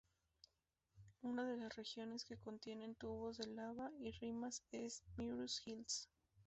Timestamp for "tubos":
2.95-3.37